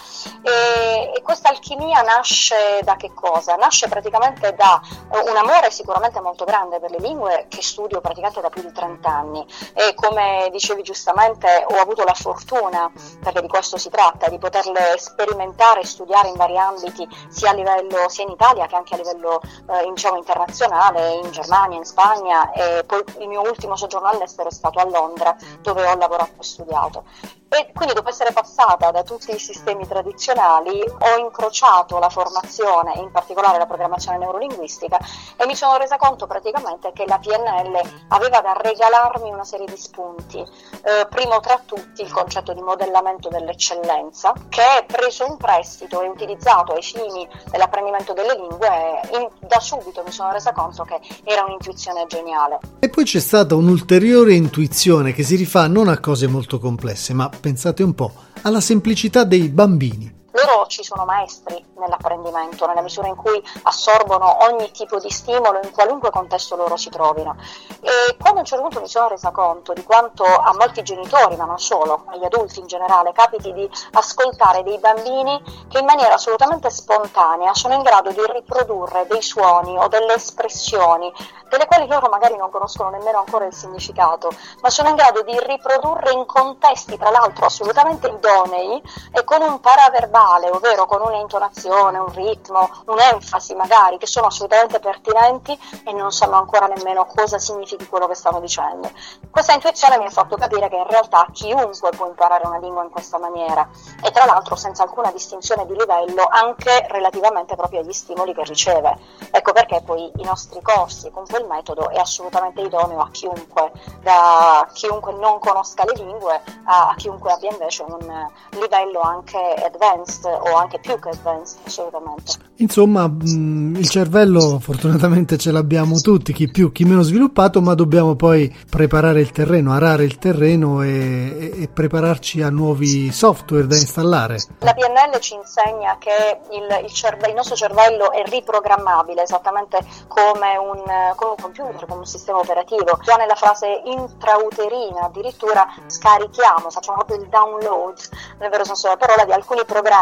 E, 0.43 1.12
e 1.15 1.23
questa 1.23 1.49
alchimia 1.49 2.03
nasce 2.03 2.81
da 2.83 2.97
che 2.97 3.12
cosa? 3.15 3.55
Nasce 3.57 3.88
praticamente 3.88 4.55
da 4.55 4.81
un 5.11 5.37
amore 5.37 5.71
sicuramente 5.71 6.21
molto 6.21 6.45
grande 6.45 6.81
per 6.81 6.91
le 6.91 6.99
lingue 6.99 7.47
che 7.49 7.62
studio 7.62 8.00
praticamente 8.00 8.41
da 8.41 8.50
più 8.50 8.62
di 8.62 8.73
30 8.73 9.09
anni 9.09 9.47
e 9.75 9.95
come 9.95 10.49
dicevi 10.50 10.83
giustamente 10.83 11.65
ho 11.69 11.77
avuto 11.77 12.05
la 12.05 12.15
fortuna 12.15 12.91
perché 13.21 13.40
di 13.40 13.49
questo 13.49 13.76
si 13.76 13.88
tratta, 13.90 14.28
di 14.28 14.38
poterle 14.38 14.97
sperimentare 14.99 15.81
e 15.81 15.87
studiare 15.87 16.28
in 16.28 16.35
vari 16.35 16.59
ambiti, 16.59 17.07
sia 17.28 17.52
livello 17.52 18.09
sia 18.09 18.25
in 18.25 18.31
Italia 18.31 18.67
che 18.67 18.76
anche 18.76 18.95
a 18.95 18.97
livello 18.97 19.40
eh, 19.40 19.88
diciamo, 19.93 20.17
internazionale, 20.17 21.14
in 21.23 21.31
Germania, 21.31 21.78
in 21.78 21.85
Spagna 21.85 22.50
e 22.52 22.85
poi 22.85 23.02
il 23.19 23.28
mio 23.28 23.43
ultimo 23.43 23.76
soggiorno 23.76 24.09
all'estero 24.09 24.49
è 24.49 24.52
stato 24.52 24.78
a 24.78 24.85
Londra 24.85 25.37
dove 25.61 25.85
ho 25.85 25.97
lavorato 25.97 26.40
e 26.40 26.43
studiato. 26.43 27.05
E 27.50 27.73
quindi 27.73 27.95
dopo 27.95 28.11
essere 28.11 28.33
passata 28.33 28.90
da 28.90 29.02
tutti 29.02 29.35
i 29.35 29.38
sistemi 29.38 29.87
tradizionali 29.88 30.81
ho 30.81 31.19
incrociato 31.19 31.99
la 31.99 32.11
formazione, 32.11 32.93
in 32.97 33.11
particolare 33.11 33.57
la 33.57 33.64
programmazione 33.64 34.19
neurolinguistica, 34.19 34.99
e 35.35 35.47
mi 35.47 35.57
sono 35.57 35.78
resa 35.78 35.97
conto 35.97 36.26
praticamente 36.26 36.93
che 36.93 37.07
la 37.07 37.19
PNL 37.19 38.05
aveva 38.09 38.40
da 38.40 38.52
regalarmi 38.52 39.33
una 39.33 39.45
serie 39.45 39.67
di 39.67 39.78
spunti. 39.78 40.38
Eh, 40.38 41.07
primo 41.09 41.40
tra 41.40 41.59
tutti 41.64 42.02
il 42.02 42.12
concetto 42.12 42.52
di 42.52 42.61
modellamento 42.61 43.31
dell'eccellenza, 43.31 44.35
che 44.50 44.62
è 44.62 44.85
preso 44.85 45.25
in 45.25 45.38
prestito 45.38 46.02
e 46.02 46.09
utilizzato 46.09 46.75
ai 46.75 46.83
fini 46.83 47.26
dell'apprendimento 47.50 48.12
delle 48.12 48.37
lingue, 48.37 48.69
in, 49.14 49.28
da 49.49 49.59
subito 49.59 50.02
mi 50.05 50.12
sono 50.12 50.33
resa 50.33 50.52
conto 50.52 50.85
che 50.85 51.00
era 51.25 51.45
un'intuizione 51.45 52.05
geniale. 52.09 52.59
E 52.78 52.90
poi 52.90 53.05
c'è 53.05 53.21
stata 53.21 53.55
un'ulteriore 53.55 54.35
intuizione 54.35 55.14
che 55.14 55.23
si 55.23 55.35
rifà 55.35 55.67
non 55.67 55.88
a 55.88 55.99
cose 55.99 56.26
molto 56.26 56.59
complesse, 56.59 57.14
ma 57.14 57.31
pensate 57.38 57.83
un 57.83 57.95
po', 57.95 58.12
alla 58.42 58.61
semplicità 58.61 59.25
dei 59.25 59.49
bambini. 59.49 60.18
Loro 60.33 60.67
ci 60.67 60.85
sono 60.85 61.05
maestri 61.05 61.65
nell'apprendimento, 61.79 62.67
nella 62.67 62.83
misura 62.83 63.09
in 63.09 63.17
cui 63.17 63.43
assorbono 63.63 64.45
ogni 64.45 64.71
tipo 64.73 64.99
di 64.99 65.09
stimolo 65.11 65.59
in 65.63 65.73
qualunque 65.73 66.11
contesto 66.11 66.55
loro 66.55 66.77
si 66.77 66.91
trovino. 66.91 67.37
E 67.81 68.17
quando 68.19 68.39
a 68.39 68.41
un 68.41 68.45
certo 68.45 68.65
punto 68.65 68.81
mi 68.81 68.89
sono 68.89 69.09
resa 69.09 69.31
conto 69.31 69.73
di 69.73 69.83
quanto 69.85 70.25
a 70.25 70.55
molti 70.55 70.83
genitori, 70.83 71.37
ma 71.37 71.45
non 71.45 71.59
solo, 71.59 72.05
agli 72.07 72.25
adulti 72.25 72.61
in 72.61 72.67
generale, 72.67 73.13
capiti 73.13 73.53
di 73.53 73.69
ascoltare 73.93 74.63
dei 74.63 74.79
bambini 74.79 75.67
che 75.69 75.79
in 75.79 75.87
maniera 75.87 76.15
assolutamente 76.15 76.69
spontanea 76.71 77.55
sono 77.55 77.75
in 77.75 77.83
grado 77.83 78.11
di 78.11 78.23
riprodurre 78.31 79.07
dei 79.07 79.23
suoni 79.23 79.79
o 79.79 79.89
delle 79.89 80.15
espressioni 80.15 81.13
delle 81.49 81.67
quali 81.67 81.87
loro 81.87 82.09
magari 82.09 82.37
non 82.37 82.51
conoscono 82.51 82.91
nemmeno 82.91 83.19
ancora 83.19 83.47
il 83.47 83.55
significato, 83.55 84.31
ma 84.61 84.71
sono 84.71 84.91
in 84.91 84.97
grado 84.97 85.23
di 85.23 85.37
riprodurre 85.47 86.13
in 86.13 86.27
contesti 86.27 86.97
tra 86.97 87.11
l'altro 87.11 87.47
assolutamente 87.47 88.09
idonei 88.09 88.83
e 89.13 89.25
con 89.25 89.43
un 89.43 89.59
paraverbale, 89.61 90.18
ovvero 90.51 90.87
con 90.87 91.01
un'intonazione, 91.03 91.99
un 91.99 92.13
ritmo, 92.13 92.69
un'enfasi 92.87 93.55
magari 93.55 93.99
che 93.99 94.07
sono 94.07 94.27
assolutamente 94.27 94.81
pertinenti 94.81 95.59
e 95.85 95.93
non 95.93 96.11
sanno 96.11 96.37
ancora 96.37 96.67
nemmeno 96.67 97.07
cosa 97.07 97.39
significhi 97.39 97.87
quello 97.87 98.09
che 98.09 98.15
stanno 98.15 98.41
dicendo. 98.41 98.91
Questa 99.31 99.53
intuizione 99.53 99.99
mi 99.99 100.07
ha 100.07 100.11
fatto 100.11 100.37
capire 100.37 100.69
che 100.69 100.77
in 100.77 100.87
realtà 100.87 101.27
chiunque 101.33 101.91
può 101.91 102.07
imparare 102.07 102.47
una 102.47 102.59
lingua 102.59 102.83
in 102.83 102.91
questa 102.91 103.19
maniera 103.19 103.69
e 104.03 104.11
tra 104.11 104.25
l'altro 104.25 104.57
senza 104.57 104.83
alcuna 104.83 105.13
distinzione 105.13 105.67
di 105.67 105.77
livello 105.77 106.27
anche 106.29 106.87
relativamente 106.89 107.55
proprio 107.55 107.81
agli 107.81 107.93
stimoli 107.93 108.35
che 108.35 108.43
riceve. 108.43 108.99
Ecco 109.31 109.53
perché 109.53 109.83
poi 109.85 110.11
i 110.17 110.25
nostri 110.25 110.61
corsi 110.63 111.11
con 111.11 111.25
quel 111.27 111.47
metodo 111.47 111.91
è 111.91 111.99
assolutamente 111.99 112.63
idoneo 112.63 113.01
a 113.01 113.11
chiunque, 113.11 113.73
da 114.01 114.67
chiunque 114.73 115.13
non 115.13 115.39
conosca 115.39 115.85
le 115.85 115.93
lingue 115.95 116.43
a, 116.65 116.95
chiunque 116.97 117.33
abbia 117.33 117.51
invece 117.51 117.83
un 117.83 118.29
livello 118.51 119.01
anche 119.01 119.39
advanced 119.39 120.08
o 120.23 120.57
anche 120.57 120.79
più 120.81 120.99
che 120.99 121.11
advanced, 121.11 121.59
assolutamente. 121.67 122.33
Insomma, 122.57 123.07
mh, 123.07 123.77
il 123.77 123.88
cervello 123.88 124.59
fortunatamente 124.59 125.37
ce 125.37 125.53
l'abbiamo 125.53 126.00
tutti, 126.00 126.33
chi 126.33 126.50
più, 126.50 126.73
chi 126.73 126.85
meno 126.85 127.03
sviluppato, 127.03 127.61
ma 127.61 127.75
dobbiamo 127.75 128.15
poi 128.17 128.55
preparare 128.69 129.21
il 129.21 129.31
terreno, 129.31 129.73
arare 129.73 130.05
il 130.05 130.19
terreno 130.19 130.83
e, 130.83 130.88
e, 130.88 131.62
e 131.62 131.69
prepararci 131.69 132.43
a 132.43 132.50
nuovi 132.50 133.12
software 133.12 133.67
da 133.67 133.77
installare. 133.77 134.38
La 134.61 134.75
PNL 134.75 135.19
ci 135.21 135.35
insegna 135.35 135.97
che 135.99 136.41
il, 136.50 136.85
il, 136.85 136.93
cerve- 136.93 137.29
il 137.29 137.35
nostro 137.35 137.55
cervello 137.55 138.11
è 138.11 138.23
riprogrammabile 138.25 139.23
esattamente 139.23 139.79
come 140.09 140.57
un, 140.57 140.83
come 141.17 141.31
un 141.31 141.37
computer, 141.41 141.87
come 141.87 142.00
un 142.00 142.07
sistema 142.07 142.38
operativo. 142.38 142.99
Già 143.03 143.17
nella 143.17 143.35
fase 143.35 143.83
intrauterina 143.85 145.03
addirittura 145.03 145.67
scarichiamo, 145.87 146.71
facciamo 146.71 146.99
proprio 146.99 147.19
il 147.19 147.29
download, 147.29 147.99
nel 148.38 148.50
vero 148.50 148.65
senso 148.65 148.88
della 148.88 148.99
parola, 148.99 149.25
di 149.25 149.33
alcuni 149.33 149.62
programmi 149.65 149.97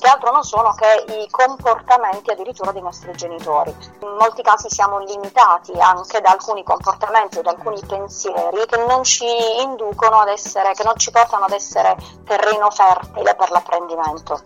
che 0.00 0.08
altro 0.08 0.32
non 0.32 0.42
sono 0.42 0.74
che 0.74 1.04
i 1.14 1.28
comportamenti 1.30 2.30
addirittura 2.30 2.72
dei 2.72 2.82
nostri 2.82 3.12
genitori. 3.12 3.74
In 4.00 4.16
molti 4.18 4.42
casi 4.42 4.68
siamo 4.68 4.98
limitati 4.98 5.72
anche 5.78 6.20
da 6.20 6.30
alcuni 6.30 6.62
comportamenti 6.62 7.38
o 7.38 7.42
da 7.42 7.50
alcuni 7.50 7.80
pensieri 7.86 8.66
che 8.66 8.84
non 8.86 9.02
ci 9.04 9.26
inducono 9.60 10.20
ad 10.20 10.28
essere, 10.28 10.72
che 10.72 10.84
non 10.84 10.96
ci 10.96 11.10
portano 11.10 11.46
ad 11.46 11.52
essere 11.52 11.96
terreno 12.24 12.70
fertile 12.70 13.34
per 13.34 13.50
l'apprendimento. 13.50 14.40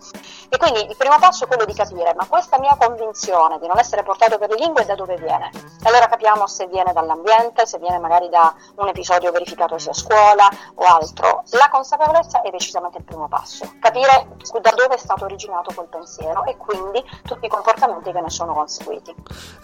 E 0.49 0.57
quindi 0.57 0.85
il 0.85 0.95
primo 0.95 1.17
passo 1.19 1.43
è 1.43 1.47
quello 1.47 1.65
di 1.65 1.73
capire, 1.73 2.13
ma 2.15 2.25
questa 2.27 2.57
mia 2.59 2.75
convinzione 2.79 3.59
di 3.59 3.67
non 3.67 3.77
essere 3.77 4.03
portato 4.03 4.37
per 4.37 4.49
le 4.49 4.55
lingue 4.55 4.85
da 4.85 4.95
dove 4.95 5.15
viene? 5.17 5.51
allora 5.83 6.07
capiamo 6.07 6.47
se 6.47 6.67
viene 6.67 6.93
dall'ambiente, 6.93 7.65
se 7.65 7.77
viene 7.79 7.97
magari 7.99 8.29
da 8.29 8.53
un 8.75 8.87
episodio 8.87 9.31
verificatosi 9.31 9.89
a 9.89 9.93
scuola 9.93 10.49
o 10.75 10.83
altro. 10.83 11.43
La 11.51 11.69
consapevolezza 11.71 12.41
è 12.41 12.49
decisamente 12.49 12.97
il 12.97 13.03
primo 13.03 13.27
passo, 13.27 13.73
capire 13.79 14.27
da 14.61 14.71
dove 14.77 14.93
è 14.93 14.97
stato 14.99 15.25
originato 15.25 15.73
quel 15.73 15.87
pensiero 15.89 16.45
e 16.45 16.55
quindi 16.55 17.03
tutti 17.23 17.47
i 17.47 17.49
comportamenti 17.49 18.11
che 18.11 18.21
ne 18.21 18.29
sono 18.29 18.53
conseguiti. 18.53 19.13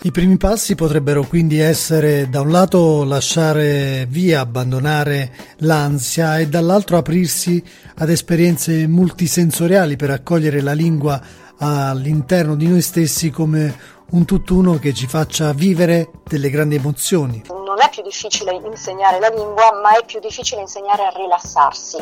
I 0.02 0.12
primi 0.12 0.38
passi 0.38 0.74
potrebbero 0.74 1.24
quindi 1.24 1.60
essere 1.60 2.28
da 2.30 2.42
un 2.42 2.50
lato 2.50 3.04
lasciare 3.04 4.08
via, 4.10 4.40
abbandonare 4.40 5.32
l'ansia 5.58 6.40
e 6.40 6.48
dall'altro 6.48 6.98
aprirsi 6.98 7.64
ad 7.98 8.10
esperienze 8.10 8.88
multisensoriali 8.88 9.96
per 9.96 10.10
accogliere 10.10 10.62
la 10.62 10.74
lingua 10.74 11.22
all'interno 11.58 12.56
di 12.56 12.68
noi 12.68 12.82
stessi 12.82 13.30
come 13.30 13.92
un 14.10 14.26
tutt'uno 14.26 14.80
che 14.80 14.94
ci 14.94 15.08
faccia 15.08 15.54
vivere 15.54 16.10
delle 16.28 16.50
grandi 16.50 16.76
emozioni. 16.76 17.63
È 17.84 17.90
più 17.90 18.02
difficile 18.02 18.54
insegnare 18.54 19.20
la 19.20 19.28
lingua, 19.28 19.74
ma 19.74 19.98
è 19.98 20.06
più 20.06 20.22
difficile 20.22 20.62
insegnare 20.62 21.06
a 21.06 21.10
rilassarsi 21.10 21.98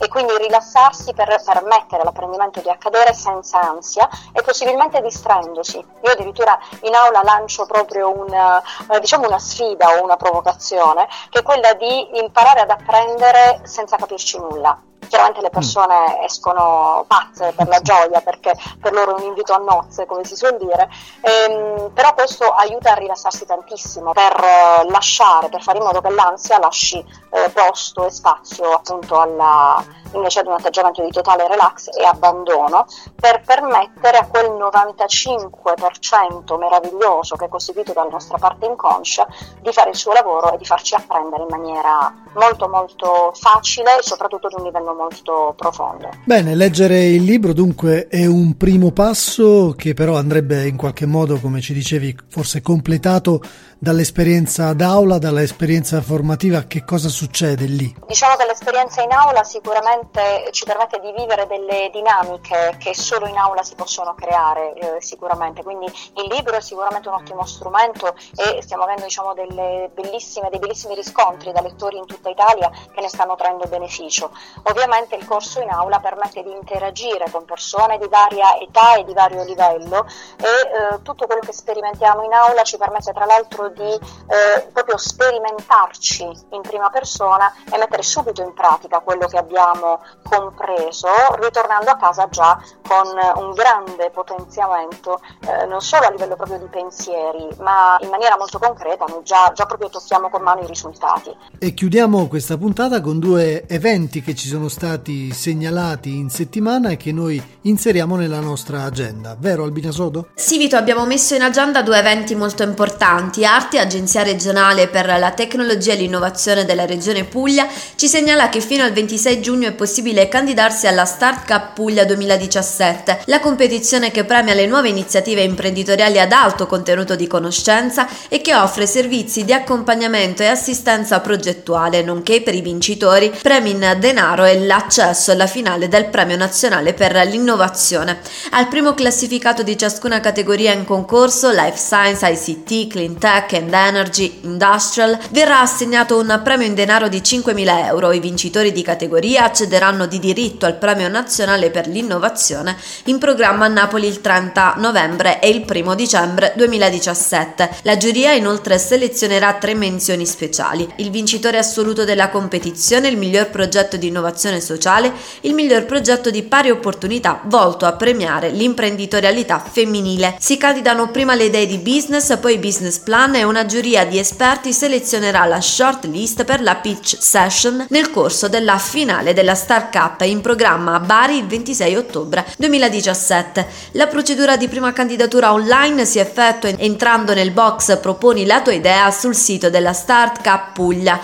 e 0.00 0.08
quindi 0.08 0.36
rilassarsi 0.36 1.12
per 1.14 1.40
permettere 1.44 2.02
l'apprendimento 2.02 2.60
di 2.60 2.68
accadere 2.68 3.14
senza 3.14 3.60
ansia 3.60 4.08
e 4.32 4.42
possibilmente 4.42 5.00
distraendosi. 5.00 5.76
Io 5.76 6.10
addirittura 6.10 6.58
in 6.82 6.94
aula 6.94 7.22
lancio 7.22 7.64
proprio 7.64 8.10
una, 8.10 8.60
eh, 8.90 8.98
diciamo 8.98 9.28
una 9.28 9.38
sfida 9.38 10.00
o 10.00 10.02
una 10.02 10.16
provocazione 10.16 11.06
che 11.28 11.38
è 11.38 11.42
quella 11.42 11.74
di 11.74 12.18
imparare 12.18 12.62
ad 12.62 12.70
apprendere 12.70 13.60
senza 13.62 13.94
capirci 13.94 14.36
nulla 14.36 14.82
chiaramente 15.10 15.40
le 15.40 15.48
mm. 15.48 15.52
persone 15.52 16.24
escono 16.24 17.04
pazze 17.06 17.52
per 17.54 17.66
la 17.66 17.80
gioia 17.80 18.20
perché 18.20 18.54
per 18.80 18.92
loro 18.92 19.16
è 19.16 19.20
un 19.20 19.26
invito 19.26 19.52
a 19.52 19.58
nozze 19.58 20.06
come 20.06 20.24
si 20.24 20.36
suol 20.36 20.56
dire 20.56 20.88
ehm, 21.20 21.90
però 21.92 22.14
questo 22.14 22.50
aiuta 22.50 22.92
a 22.92 22.94
rilassarsi 22.94 23.44
tantissimo 23.44 24.12
per 24.12 24.32
eh, 24.32 24.90
lasciare 24.90 25.48
per 25.48 25.62
fare 25.62 25.78
in 25.78 25.84
modo 25.84 26.00
che 26.00 26.10
l'ansia 26.10 26.58
lasci 26.58 26.98
eh, 26.98 27.50
posto 27.50 28.06
e 28.06 28.10
spazio 28.10 28.70
appunto 28.70 29.20
alla, 29.20 29.82
invece 30.12 30.40
ad 30.40 30.46
un 30.46 30.52
atteggiamento 30.52 31.02
di 31.02 31.10
totale 31.10 31.48
relax 31.48 31.88
e 31.96 32.04
abbandono 32.04 32.86
per 33.18 33.42
permettere 33.44 34.18
a 34.18 34.26
quel 34.26 34.52
95% 34.52 36.56
meraviglioso 36.56 37.34
che 37.34 37.46
è 37.46 37.48
costituito 37.48 37.92
dalla 37.92 38.10
nostra 38.10 38.38
parte 38.38 38.66
inconscia 38.66 39.26
di 39.60 39.72
fare 39.72 39.90
il 39.90 39.96
suo 39.96 40.12
lavoro 40.12 40.52
e 40.52 40.56
di 40.56 40.64
farci 40.64 40.94
apprendere 40.94 41.42
in 41.42 41.48
maniera 41.50 42.14
molto 42.34 42.68
molto 42.68 43.32
facile 43.34 43.98
e 43.98 44.02
soprattutto 44.02 44.46
ad 44.46 44.54
un 44.58 44.64
livello 44.64 44.94
molto 44.94 45.54
profondo. 45.56 46.08
Bene, 46.24 46.54
leggere 46.54 47.04
il 47.04 47.22
libro 47.22 47.52
dunque 47.52 48.08
è 48.08 48.26
un 48.26 48.56
primo 48.56 48.92
passo 48.92 49.74
che 49.76 49.94
però 49.94 50.16
andrebbe 50.16 50.66
in 50.66 50.76
qualche 50.76 51.06
modo, 51.06 51.38
come 51.38 51.60
ci 51.60 51.72
dicevi, 51.72 52.16
forse 52.28 52.60
completato 52.60 53.40
dall'esperienza 53.78 54.74
d'aula, 54.74 55.18
dall'esperienza 55.18 56.02
formativa, 56.02 56.64
che 56.64 56.84
cosa 56.84 57.08
succede 57.08 57.64
lì? 57.64 57.94
Diciamo 58.06 58.36
che 58.36 58.44
l'esperienza 58.44 59.02
in 59.02 59.10
aula 59.10 59.42
sicuramente 59.42 60.48
ci 60.50 60.64
permette 60.64 61.00
di 61.00 61.12
vivere 61.16 61.46
delle 61.46 61.88
dinamiche 61.90 62.76
che 62.78 62.94
solo 62.94 63.26
in 63.26 63.38
aula 63.38 63.62
si 63.62 63.74
possono 63.74 64.14
creare 64.14 64.74
eh, 64.74 65.00
sicuramente, 65.00 65.62
quindi 65.62 65.86
il 65.86 66.34
libro 66.34 66.56
è 66.56 66.60
sicuramente 66.60 67.08
un 67.08 67.14
ottimo 67.14 67.46
strumento 67.46 68.14
e 68.36 68.60
stiamo 68.60 68.82
avendo 68.82 69.04
diciamo, 69.04 69.32
dei 69.32 69.88
bellissimi 69.94 70.94
riscontri 70.94 71.52
da 71.52 71.62
lettori 71.62 71.96
in 71.96 72.04
tutta 72.20 72.28
Italia 72.28 72.70
che 72.92 73.00
ne 73.00 73.08
stanno 73.08 73.34
traendo 73.34 73.66
beneficio. 73.66 74.30
Ovviamente 74.64 75.16
il 75.16 75.26
corso 75.26 75.60
in 75.60 75.70
aula 75.70 75.98
permette 75.98 76.42
di 76.42 76.52
interagire 76.52 77.30
con 77.30 77.44
persone 77.44 77.98
di 77.98 78.06
varia 78.08 78.58
età 78.58 78.96
e 78.96 79.04
di 79.04 79.14
vario 79.14 79.42
livello 79.44 80.06
e 80.36 80.44
eh, 80.44 81.02
tutto 81.02 81.26
quello 81.26 81.40
che 81.40 81.52
sperimentiamo 81.52 82.22
in 82.22 82.32
aula 82.32 82.62
ci 82.62 82.76
permette 82.76 83.12
tra 83.12 83.24
l'altro 83.24 83.68
di 83.70 83.92
eh, 83.92 84.68
proprio 84.72 84.96
sperimentarci 84.96 86.30
in 86.50 86.60
prima 86.60 86.90
persona 86.90 87.52
e 87.72 87.78
mettere 87.78 88.02
subito 88.02 88.42
in 88.42 88.52
pratica 88.52 89.00
quello 89.00 89.26
che 89.26 89.38
abbiamo 89.38 90.00
compreso, 90.22 91.08
ritornando 91.40 91.90
a 91.90 91.96
casa 91.96 92.28
già 92.28 92.60
con 92.86 93.06
un 93.36 93.52
grande 93.52 94.10
potenziamento, 94.10 95.20
eh, 95.46 95.66
non 95.66 95.80
solo 95.80 96.06
a 96.06 96.10
livello 96.10 96.36
proprio 96.36 96.58
di 96.58 96.66
pensieri, 96.66 97.48
ma 97.60 97.96
in 98.00 98.08
maniera 98.08 98.36
molto 98.36 98.58
concreta, 98.58 99.04
noi 99.06 99.22
già, 99.22 99.50
già 99.54 99.64
proprio 99.64 99.88
tocchiamo 99.88 100.28
con 100.28 100.42
mano 100.42 100.60
i 100.62 100.66
risultati. 100.66 101.34
E 101.58 101.72
chiudiamo 101.72 102.09
questa 102.10 102.58
puntata 102.58 103.00
con 103.00 103.20
due 103.20 103.66
eventi 103.68 104.20
che 104.20 104.34
ci 104.34 104.48
sono 104.48 104.68
stati 104.68 105.32
segnalati 105.32 106.16
in 106.16 106.28
settimana 106.28 106.90
e 106.90 106.96
che 106.96 107.12
noi 107.12 107.40
inseriamo 107.62 108.16
nella 108.16 108.40
nostra 108.40 108.82
agenda, 108.82 109.36
vero 109.38 109.62
Albina 109.62 109.92
Sodo? 109.92 110.30
Sì 110.34 110.58
Vito, 110.58 110.76
abbiamo 110.76 111.06
messo 111.06 111.36
in 111.36 111.42
agenda 111.42 111.82
due 111.82 111.98
eventi 111.98 112.34
molto 112.34 112.64
importanti. 112.64 113.44
Arti, 113.44 113.78
agenzia 113.78 114.24
regionale 114.24 114.88
per 114.88 115.06
la 115.06 115.30
tecnologia 115.30 115.92
e 115.92 115.96
l'innovazione 115.96 116.64
della 116.64 116.84
regione 116.84 117.22
Puglia, 117.24 117.68
ci 117.94 118.08
segnala 118.08 118.48
che 118.48 118.60
fino 118.60 118.82
al 118.82 118.92
26 118.92 119.40
giugno 119.40 119.68
è 119.68 119.72
possibile 119.72 120.28
candidarsi 120.28 120.88
alla 120.88 121.04
Start 121.04 121.46
Cup 121.46 121.74
Puglia 121.74 122.04
2017, 122.04 123.22
la 123.26 123.38
competizione 123.38 124.10
che 124.10 124.24
premia 124.24 124.54
le 124.54 124.66
nuove 124.66 124.88
iniziative 124.88 125.42
imprenditoriali 125.42 126.18
ad 126.18 126.32
alto 126.32 126.66
contenuto 126.66 127.14
di 127.14 127.28
conoscenza 127.28 128.08
e 128.28 128.40
che 128.40 128.54
offre 128.54 128.86
servizi 128.86 129.44
di 129.44 129.52
accompagnamento 129.52 130.42
e 130.42 130.46
assistenza 130.46 131.20
progettuale, 131.20 131.99
nonché 132.02 132.42
per 132.42 132.54
i 132.54 132.60
vincitori 132.60 133.32
premi 133.42 133.70
in 133.70 133.96
denaro 133.98 134.44
e 134.44 134.64
l'accesso 134.64 135.32
alla 135.32 135.46
finale 135.46 135.88
del 135.88 136.06
Premio 136.06 136.36
Nazionale 136.36 136.94
per 136.94 137.14
l'innovazione. 137.26 138.20
Al 138.50 138.68
primo 138.68 138.94
classificato 138.94 139.62
di 139.62 139.76
ciascuna 139.76 140.20
categoria 140.20 140.72
in 140.72 140.84
concorso, 140.84 141.50
Life 141.50 141.76
Science, 141.76 142.26
ICT, 142.26 142.86
Clean 142.88 143.18
Tech 143.18 143.52
and 143.52 143.72
Energy, 143.72 144.40
Industrial, 144.42 145.18
verrà 145.30 145.60
assegnato 145.60 146.18
un 146.18 146.40
premio 146.42 146.66
in 146.66 146.74
denaro 146.74 147.08
di 147.08 147.18
5.000 147.18 147.86
euro. 147.86 148.12
I 148.12 148.20
vincitori 148.20 148.72
di 148.72 148.82
categoria 148.82 149.44
accederanno 149.44 150.06
di 150.06 150.18
diritto 150.18 150.66
al 150.66 150.76
Premio 150.76 151.08
Nazionale 151.08 151.70
per 151.70 151.86
l'innovazione 151.86 152.76
in 153.04 153.18
programma 153.18 153.66
a 153.66 153.68
Napoli 153.68 154.06
il 154.06 154.20
30 154.20 154.74
novembre 154.78 155.40
e 155.40 155.48
il 155.48 155.64
1 155.68 155.94
dicembre 155.94 156.52
2017. 156.56 157.70
La 157.82 157.96
giuria 157.96 158.32
inoltre 158.32 158.78
selezionerà 158.78 159.54
tre 159.54 159.74
menzioni 159.74 160.26
speciali. 160.26 160.88
Il 160.96 161.10
vincitore 161.10 161.58
assoluto 161.58 161.89
della 161.92 162.28
competizione, 162.28 163.08
il 163.08 163.16
miglior 163.16 163.50
progetto 163.50 163.96
di 163.96 164.08
innovazione 164.08 164.60
sociale, 164.60 165.12
il 165.42 165.54
miglior 165.54 165.84
progetto 165.84 166.30
di 166.30 166.42
pari 166.42 166.70
opportunità 166.70 167.40
volto 167.44 167.86
a 167.86 167.92
premiare 167.92 168.50
l'imprenditorialità 168.50 169.58
femminile. 169.58 170.36
Si 170.38 170.56
candidano 170.56 171.10
prima 171.10 171.34
le 171.34 171.44
idee 171.44 171.66
di 171.66 171.78
business, 171.78 172.38
poi 172.38 172.58
business 172.58 172.98
plan 172.98 173.34
e 173.34 173.44
una 173.44 173.66
giuria 173.66 174.04
di 174.04 174.18
esperti 174.18 174.72
selezionerà 174.72 175.44
la 175.44 175.60
short 175.60 176.04
list 176.06 176.44
per 176.44 176.62
la 176.62 176.76
pitch 176.76 177.16
session 177.18 177.86
nel 177.88 178.10
corso 178.10 178.48
della 178.48 178.78
finale 178.78 179.32
della 179.32 179.54
Star 179.54 179.90
Cup 179.90 180.22
in 180.22 180.40
programma 180.40 180.94
a 180.94 181.00
Bari 181.00 181.36
il 181.36 181.46
26 181.46 181.96
ottobre 181.96 182.46
2017. 182.56 183.66
La 183.92 184.06
procedura 184.06 184.56
di 184.56 184.68
prima 184.68 184.92
candidatura 184.92 185.52
online 185.52 186.04
si 186.04 186.18
effettua 186.18 186.68
entrando 186.68 187.34
nel 187.34 187.50
box 187.50 187.98
Proponi 187.98 188.46
la 188.46 188.60
tua 188.60 188.72
idea 188.72 189.10
sul 189.10 189.34
sito 189.34 189.70
della 189.70 189.92
Start 189.92 190.42
Cup 190.42 190.72
Puglia 190.72 191.20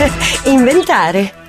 inventare. 0.47 1.40